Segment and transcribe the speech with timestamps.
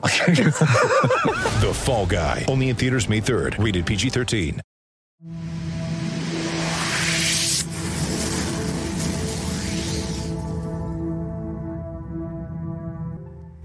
[1.60, 2.46] The Fall Guy.
[2.48, 3.62] Only in theaters May 3rd.
[3.62, 4.60] Rated PG-13.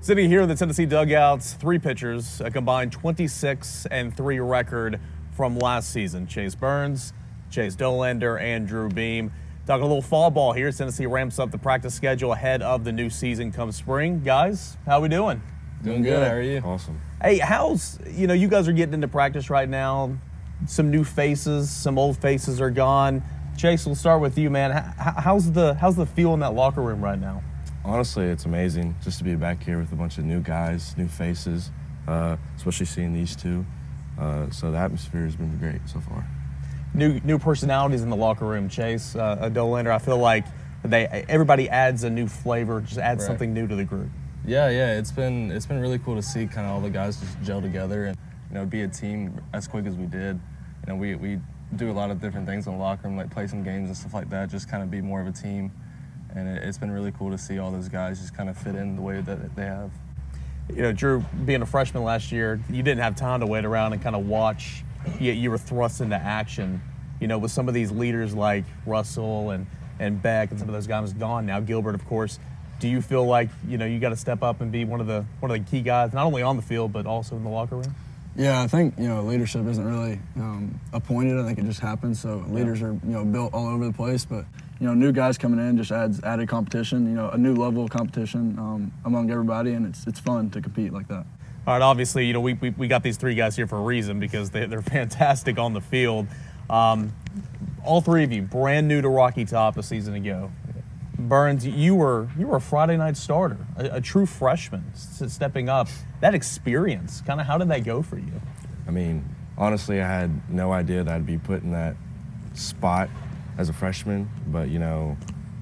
[0.00, 5.00] Sitting here in the Tennessee dugouts, three pitchers, a combined 26 and 3 record
[5.32, 6.26] from last season.
[6.26, 7.14] Chase Burns,
[7.48, 9.32] Chase Dollander, and Drew Beam.
[9.66, 10.70] Talking a little fall ball here.
[10.72, 14.20] Tennessee ramps up the practice schedule ahead of the new season come spring.
[14.22, 15.40] Guys, how we doing?
[15.84, 16.26] Doing good.
[16.26, 16.60] How are you?
[16.60, 17.00] Awesome.
[17.22, 20.16] Hey, how's you know you guys are getting into practice right now.
[20.66, 23.22] Some new faces, some old faces are gone.
[23.56, 24.70] Chase, we'll start with you, man.
[24.98, 27.42] How's the how's the feel in that locker room right now?
[27.84, 31.06] Honestly, it's amazing just to be back here with a bunch of new guys, new
[31.06, 31.70] faces,
[32.08, 33.64] uh, especially seeing these two.
[34.18, 36.26] Uh, so the atmosphere has been great so far.
[36.94, 38.68] new new personalities in the locker room.
[38.68, 39.90] Chase, uh, uh, Dollander.
[39.90, 40.46] I feel like
[40.82, 43.26] they everybody adds a new flavor, just adds Right.
[43.26, 44.08] something new to the group.
[44.46, 44.98] Yeah, yeah.
[44.98, 47.62] It's been it's been really cool to see kind of all the guys just gel
[47.62, 48.16] together and
[48.50, 50.38] you know be a team as quick as we did.
[50.86, 51.40] You know, we we
[51.76, 53.96] do a lot of different things in the locker room, like play some games and
[53.96, 54.50] stuff like that.
[54.50, 55.72] Just kind of be more of a team,
[56.34, 58.74] and it, it's been really cool to see all those guys just kind of fit
[58.74, 59.90] in the way that they have.
[60.68, 63.94] You know, Drew, being a freshman last year, you didn't have time to wait around
[63.94, 64.84] and kind of watch.
[65.20, 66.82] You, you were thrust into action.
[67.18, 69.66] You know, with some of these leaders like Russell and
[69.98, 71.60] and Beck and some of those guys gone now.
[71.60, 72.38] Gilbert, of course.
[72.84, 75.06] Do you feel like you know you got to step up and be one of
[75.06, 77.48] the one of the key guys, not only on the field but also in the
[77.48, 77.94] locker room?
[78.36, 81.40] Yeah, I think you know leadership isn't really um, appointed.
[81.40, 82.20] I think it just happens.
[82.20, 84.44] So leaders are you know built all over the place, but
[84.80, 87.06] you know new guys coming in just adds added competition.
[87.06, 90.60] You know a new level of competition um, among everybody, and it's it's fun to
[90.60, 91.24] compete like that.
[91.66, 93.82] All right, obviously, you know, we, we, we got these three guys here for a
[93.82, 96.26] reason because they, they're fantastic on the field.
[96.68, 97.14] Um,
[97.82, 100.50] all three of you, brand new to Rocky Top a season ago.
[101.18, 105.88] Burns, you were you were a Friday night starter, a, a true freshman stepping up.
[106.20, 108.40] That experience, kind of, how did that go for you?
[108.86, 109.24] I mean,
[109.56, 111.96] honestly, I had no idea that I'd be put in that
[112.54, 113.08] spot
[113.58, 115.16] as a freshman, but you know,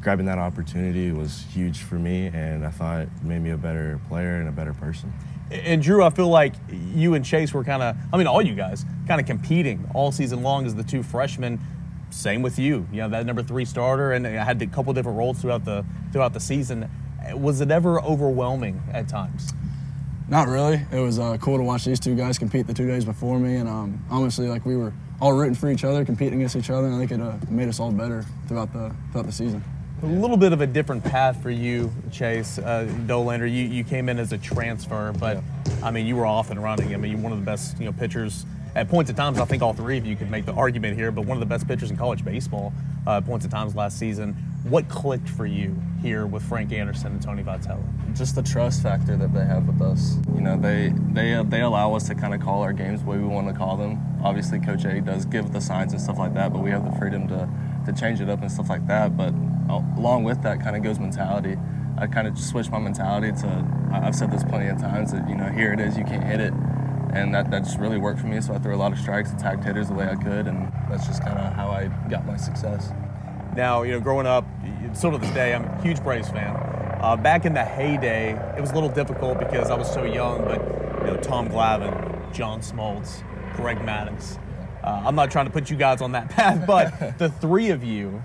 [0.00, 4.00] grabbing that opportunity was huge for me, and I thought it made me a better
[4.08, 5.12] player and a better person.
[5.50, 8.54] And Drew, I feel like you and Chase were kind of, I mean, all you
[8.54, 11.60] guys kind of competing all season long as the two freshmen.
[12.14, 15.18] Same with you, you know, that number three starter, and I had a couple different
[15.18, 16.88] roles throughout the throughout the season.
[17.34, 19.52] Was it ever overwhelming at times?
[20.28, 20.80] Not really.
[20.92, 23.56] It was uh, cool to watch these two guys compete the two days before me,
[23.56, 26.86] and um, honestly, like we were all rooting for each other, competing against each other,
[26.86, 29.64] and I think it uh, made us all better throughout the throughout the season.
[30.04, 33.50] A little bit of a different path for you, Chase uh, Dollander.
[33.50, 35.42] You you came in as a transfer, but
[35.82, 36.94] I mean you were off and running.
[36.94, 39.38] I mean you're one of the best you know pitchers at points at times.
[39.38, 41.46] I think all three of you could make the argument here, but one of the
[41.46, 42.72] best pitchers in college baseball
[43.06, 44.34] uh, at points at times last season.
[44.64, 47.82] What clicked for you here with Frank Anderson and Tony Vitello?
[48.14, 50.16] Just the trust factor that they have with us.
[50.34, 53.18] You know, they they they allow us to kind of call our games the way
[53.18, 54.00] we want to call them.
[54.22, 56.98] Obviously, Coach A does give the signs and stuff like that, but we have the
[56.98, 57.48] freedom to
[57.86, 59.16] to change it up and stuff like that.
[59.16, 59.34] But
[59.68, 61.56] uh, along with that, kind of goes mentality.
[61.96, 63.66] I kind of switched my mentality to.
[63.92, 66.40] I've said this plenty of times that you know here it is, you can't hit
[66.40, 66.52] it,
[67.14, 68.40] and that that just really worked for me.
[68.40, 71.06] So I threw a lot of strikes, attacked hitters the way I could, and that's
[71.06, 72.92] just kind of how I got my success.
[73.56, 74.44] Now, you know, growing up,
[74.94, 76.56] still to this day, I'm a huge Braves fan.
[77.00, 80.44] Uh, back in the heyday, it was a little difficult because I was so young,
[80.44, 80.60] but,
[81.06, 83.22] you know, Tom Glavine, John Smoltz,
[83.54, 84.38] Greg Maddux.
[84.82, 87.84] Uh, I'm not trying to put you guys on that path, but the three of
[87.84, 88.22] you,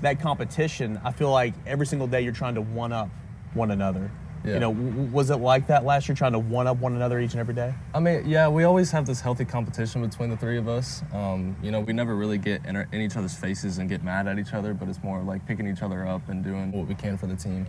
[0.00, 3.08] that competition, I feel like every single day you're trying to one up
[3.54, 4.10] one another.
[4.44, 4.54] Yeah.
[4.54, 7.20] You know, w- was it like that last year, trying to one up one another
[7.20, 7.72] each and every day?
[7.94, 11.02] I mean, yeah, we always have this healthy competition between the three of us.
[11.12, 14.02] Um, you know, we never really get in, our, in each other's faces and get
[14.02, 16.88] mad at each other, but it's more like picking each other up and doing what
[16.88, 17.66] we can for the team.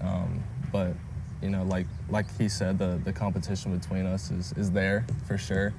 [0.00, 0.42] Um,
[0.72, 0.94] but
[1.42, 5.38] you know, like like he said, the the competition between us is is there for
[5.38, 5.72] sure,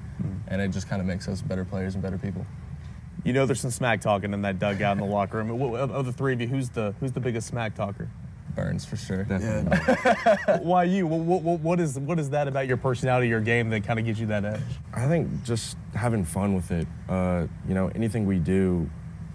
[0.48, 2.44] and it just kind of makes us better players and better people.
[3.24, 5.62] You know, there's some smack talking in that dugout in the locker room.
[5.74, 8.08] Of the three of you, who's the who's the biggest smack talker?
[8.54, 9.26] Burns for sure.
[9.28, 11.06] Yeah, Why you?
[11.06, 14.04] What, what, what is what is that about your personality, your game that kind of
[14.04, 14.60] gives you that edge?
[14.92, 16.86] I think just having fun with it.
[17.08, 18.88] Uh, you know, anything we do,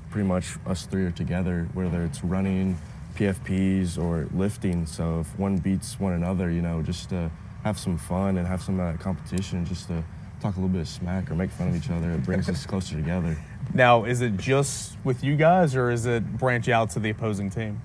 [0.09, 2.77] pretty much us three are together, whether it's running,
[3.15, 4.85] PFPs, or lifting.
[4.85, 7.31] So if one beats one another, you know, just to
[7.63, 10.03] have some fun and have some uh, competition, just to
[10.39, 12.11] talk a little bit of smack or make fun of each other.
[12.11, 13.35] It brings us closer together.
[13.73, 17.49] Now, is it just with you guys, or is it branch out to the opposing
[17.49, 17.81] team?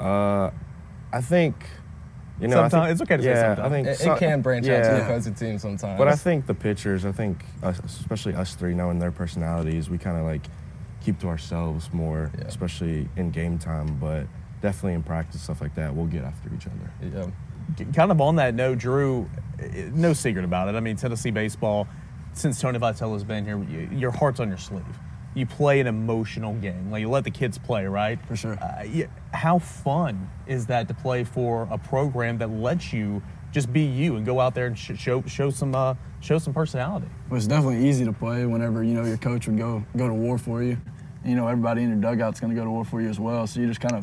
[0.00, 0.50] Uh,
[1.12, 1.54] I think,
[2.40, 3.60] you know, I Sometimes- think- it's okay to say sometimes.
[3.60, 5.98] I think It, so- it can branch out to the opposing team sometimes.
[5.98, 9.98] But I think the pitchers, I think, us, especially us three, knowing their personalities, we
[9.98, 10.42] kind of like
[11.00, 12.44] keep to ourselves more, Yeah.
[12.46, 13.96] especially in game time.
[14.00, 14.26] But
[14.60, 17.10] definitely in practice, stuff like that, we'll get after each other.
[17.16, 17.26] yeah.
[17.94, 19.28] kind of on that note, Drew,
[19.92, 20.74] no secret about it.
[20.74, 21.86] I mean, Tennessee baseball,
[22.32, 23.58] since Tony Vitello's been here,
[23.92, 24.82] your heart's on your sleeve.
[25.38, 26.90] You play an emotional game.
[26.90, 28.18] Like you let the kids play, right?
[28.26, 28.54] For sure.
[28.54, 33.72] Uh, y- how fun is that to play for a program that lets you just
[33.72, 37.06] be you and go out there and sh- show show some uh, show some personality?
[37.30, 40.14] Well, it's definitely easy to play whenever you know your coach would go go to
[40.14, 40.76] war for you.
[41.24, 43.46] You know everybody in your dugout's going to go to war for you as well.
[43.46, 44.02] So you just kind of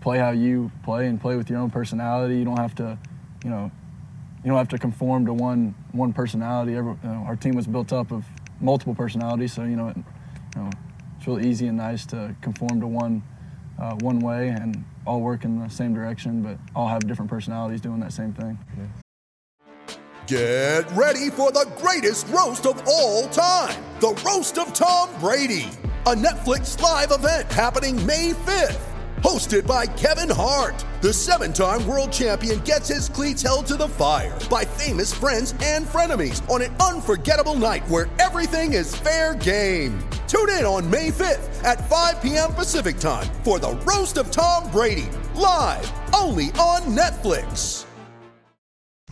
[0.00, 2.38] play how you play and play with your own personality.
[2.38, 2.98] You don't have to,
[3.44, 3.70] you know,
[4.44, 6.74] you don't have to conform to one one personality.
[6.74, 8.24] Every, you know, our team was built up of
[8.60, 9.96] multiple personalities, so you know, it,
[10.56, 10.70] you know
[11.16, 13.22] it's really easy and nice to conform to one
[13.78, 17.80] uh, one way and all work in the same direction, but all have different personalities
[17.80, 18.58] doing that same thing.
[20.26, 25.68] Get ready for the greatest roast of all time the Roast of Tom Brady,
[26.06, 28.80] a Netflix live event happening May 5th.
[29.22, 33.86] Hosted by Kevin Hart, the seven time world champion gets his cleats held to the
[33.86, 40.02] fire by famous friends and frenemies on an unforgettable night where everything is fair game.
[40.32, 42.54] Tune in on May 5th at 5 p.m.
[42.54, 47.84] Pacific time for the Roast of Tom Brady, live only on Netflix.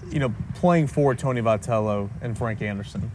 [0.08, 3.12] you know, playing for Tony Vitello and Frank Anderson,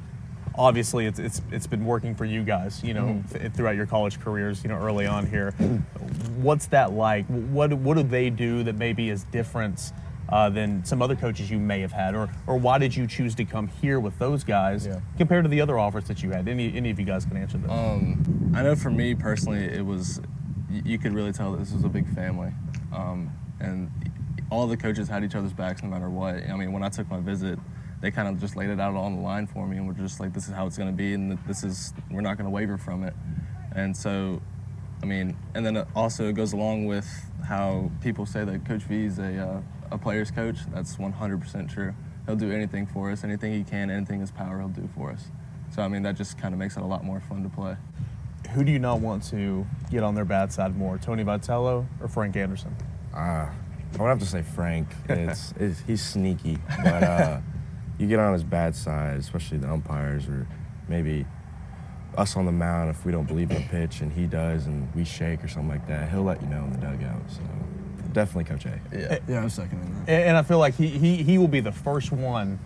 [0.54, 3.40] obviously it's it's it's been working for you guys, you know, mm-hmm.
[3.40, 5.54] th- throughout your college careers, you know, early on here.
[6.38, 7.26] What's that like?
[7.26, 9.92] What what do they do that maybe is different
[10.30, 13.36] uh, than some other coaches you may have had, or or why did you choose
[13.36, 15.00] to come here with those guys Yeah.
[15.18, 16.48] compared to the other offers that you had?
[16.48, 17.70] Any any of you guys can answer this.
[17.72, 20.22] Um, I know for me personally, it was
[20.70, 22.52] you could really tell that this was a big family,
[22.92, 23.30] um,
[23.60, 23.90] and
[24.50, 26.36] all the coaches had each other's backs no matter what.
[26.50, 27.58] I mean, when I took my visit,
[28.02, 30.20] they kind of just laid it out on the line for me, and we're just
[30.20, 32.52] like, "This is how it's going to be, and this is we're not going to
[32.52, 33.14] waver from it."
[33.76, 34.42] And so,
[35.04, 37.08] I mean, and then also it goes along with
[37.48, 40.58] how people say that Coach V is a uh, a player's coach.
[40.74, 41.94] That's 100% true.
[42.26, 45.28] He'll do anything for us, anything he can, anything his power, he'll do for us.
[45.74, 47.76] So I mean, that just kind of makes it a lot more fun to play.
[48.52, 52.08] Who do you not want to get on their bad side more, Tony Vitello or
[52.08, 52.76] Frank Anderson?
[53.14, 53.52] Ah,
[53.94, 54.88] I would have to say Frank.
[55.10, 57.40] It's, it's he's sneaky, but uh,
[57.98, 60.48] you get on his bad side, especially the umpires or
[60.88, 61.26] maybe
[62.18, 64.94] us on the mound if we don't believe in the pitch and he does and
[64.96, 66.10] we shake or something like that.
[66.10, 67.22] He'll let you know in the dugout.
[67.30, 67.42] So
[68.16, 68.80] definitely Coach A.
[68.92, 69.20] Yeah.
[69.28, 70.10] Yeah, I'm seconding that.
[70.10, 72.58] And, and I feel like he, he he will be the first one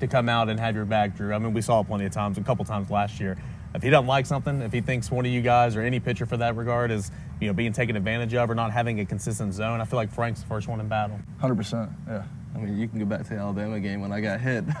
[0.00, 1.32] to come out and have your back, Drew.
[1.32, 3.36] I mean, we saw it plenty of times, a couple times last year.
[3.74, 6.26] If he doesn't like something, if he thinks one of you guys or any pitcher
[6.26, 7.10] for that regard is
[7.40, 10.10] you know being taken advantage of or not having a consistent zone, I feel like
[10.12, 11.18] Frank's the first one in battle.
[11.40, 11.92] 100%.
[12.08, 12.24] Yeah.
[12.54, 14.64] I mean, you can go back to the Alabama game when I got hit.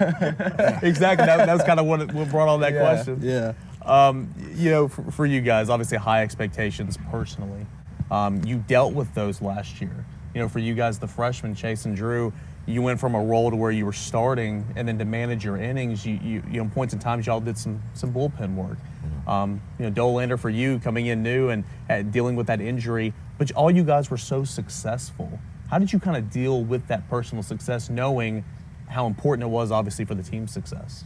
[0.82, 1.26] exactly.
[1.26, 3.18] That, that's kind of what, what brought on that Yeah, question.
[3.20, 3.52] Yeah.
[3.84, 7.66] Um, you know, for, for you guys, obviously high expectations personally.
[8.12, 10.06] Um, you dealt with those last year.
[10.34, 12.32] You know, for you guys, the freshmen, Chase and Drew,
[12.66, 15.56] you went from a role to where you were starting, and then to manage your
[15.56, 18.78] innings, you, you, you know, points in times y'all did some some bullpen work.
[19.26, 23.14] Um, you know, Dollander for you coming in new and uh, dealing with that injury,
[23.38, 25.38] but all you guys were so successful.
[25.70, 28.44] How did you kind of deal with that personal success, knowing
[28.88, 31.04] how important it was, obviously, for the team's success?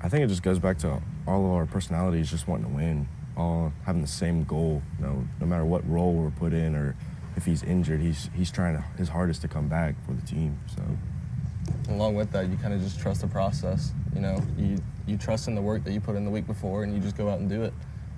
[0.00, 3.08] I think it just goes back to all of our personalities just wanting to win,
[3.36, 4.82] all having the same goal.
[4.98, 6.96] You know, no matter what role we're put in or
[7.36, 10.58] if he's injured, he's he's trying to, his hardest to come back for the team.
[10.74, 10.82] So
[11.88, 13.92] Along with that, you kind of just trust the process.
[14.14, 16.84] You know, you you trust in the work that you put in the week before,
[16.84, 17.72] and you just go out and do it.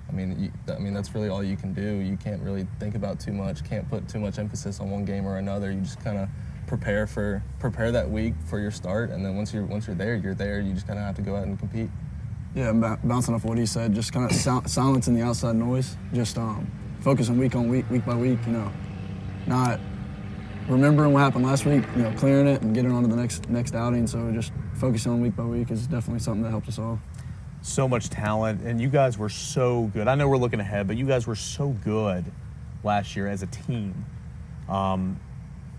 [0.07, 1.95] I mean, you, I mean that's really all you can do.
[1.97, 3.63] You can't really think about too much.
[3.63, 5.71] Can't put too much emphasis on one game or another.
[5.71, 6.29] You just kind of
[6.67, 10.15] prepare for prepare that week for your start, and then once you're once you're there,
[10.15, 10.59] you're there.
[10.59, 11.89] You just kind of have to go out and compete.
[12.53, 15.57] Yeah, and bou- bouncing off what he said, just kind of sil- silencing the outside
[15.57, 18.71] noise, just um, focusing week on week, week by week, you know,
[19.47, 19.79] not
[20.67, 23.49] remembering what happened last week, you know, clearing it and getting on to the next
[23.49, 24.07] next outing.
[24.07, 26.99] So just focusing on week by week is definitely something that helped us all.
[27.61, 30.07] so much talent, and you guys were so good.
[30.07, 32.25] I know we're looking ahead, but you guys were so good
[32.83, 34.05] last year as a team.
[34.69, 35.19] Um,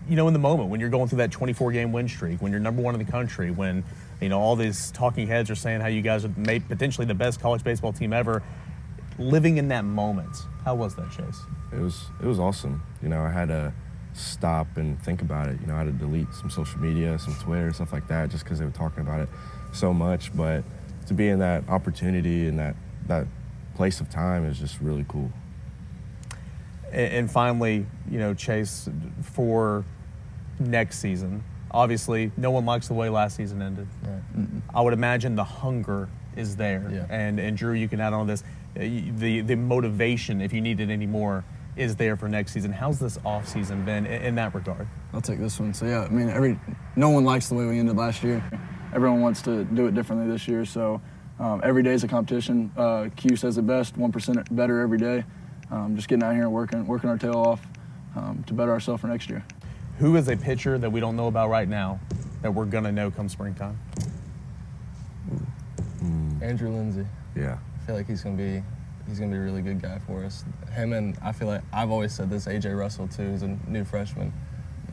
[0.09, 2.51] you know, in the moment when you're going through that 24 game win streak, when
[2.51, 3.83] you're number one in the country, when
[4.21, 7.39] you know all these talking heads are saying how you guys are potentially the best
[7.41, 8.41] college baseball team ever.
[9.19, 11.41] Living in that moment, how was that, Chase?
[11.71, 12.83] it was it was awesome.
[13.01, 13.73] You know, I had to
[14.13, 15.59] stop and think about it.
[15.61, 18.43] You know, I had to delete some social media, some Twitter, stuff like that, just
[18.43, 19.29] because they were talking about it
[19.73, 20.35] so much.
[20.35, 20.63] But
[21.07, 22.75] to be in that opportunity and that
[23.07, 23.27] that
[23.75, 25.31] place of time is just really cool.
[26.91, 28.89] And, and finally, you know, Chase,
[29.21, 29.85] for
[30.59, 33.87] next season, obviously, no one likes the way last season ended.
[34.03, 34.21] Right.
[34.73, 36.87] I would imagine the hunger is there.
[36.91, 37.05] Yeah.
[37.09, 38.43] And and Drew, you can add on this.
[38.75, 41.43] uh, The the motivation, if you need it anymore,
[41.75, 42.71] is there for next season.
[42.71, 44.87] How's this off season been in, in that regard?
[45.13, 45.73] I'll take this one.
[45.73, 46.59] So yeah, I mean, every
[46.95, 48.43] no one likes the way we ended last year.
[48.93, 50.63] Everyone wants to do it differently this year.
[50.65, 51.01] So
[51.39, 52.71] um, every day is a competition.
[52.77, 55.23] Uh, Q says it best: one percent better every day.
[55.69, 57.61] Um, just getting out here and working, working our tail off
[58.15, 59.43] um, to better ourselves for next year.
[59.99, 61.99] Who is a pitcher that we don't know about right now
[62.41, 63.77] that we're gonna know come springtime?
[66.41, 67.05] Andrew Lindsey.
[67.35, 67.57] Yeah.
[67.81, 68.63] I feel like he's gonna be
[69.07, 70.43] he's gonna be a really good guy for us.
[70.73, 72.45] Him and I feel like I've always said this.
[72.47, 74.33] AJ Russell too is a new freshman.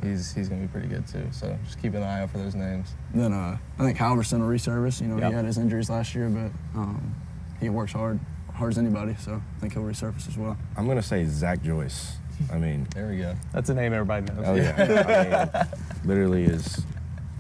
[0.02, 1.26] He's he's gonna be pretty good too.
[1.32, 2.94] So just keep an eye out for those names.
[3.14, 5.00] Then uh, I think Halvorsen will resurface.
[5.00, 5.28] You know, Yep.
[5.28, 7.14] he had his injuries last year, but um,
[7.60, 8.18] he works hard,
[8.52, 9.14] hard as anybody.
[9.20, 10.56] So I think he'll resurface as well.
[10.76, 12.16] I'm gonna say Zach Joyce.
[12.52, 13.34] I mean, There we go.
[13.52, 14.44] That's a name everybody knows.
[14.46, 15.68] oh yeah, I mean,
[16.04, 16.84] literally his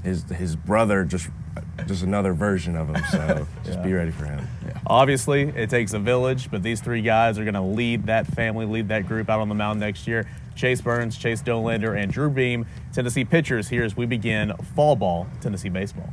[0.04, 1.28] his his brother just
[1.86, 3.02] just another version of him.
[3.10, 4.46] So just be ready for him.
[4.86, 8.66] Obviously, it takes a village, but these three guys are going to lead that family,
[8.66, 10.28] lead that group out on the mound next year.
[10.54, 15.26] Chase Burns, Chase Dollander, and Drew Beam, Tennessee pitchers, here as we begin fall ball,
[15.40, 16.12] Tennessee baseball.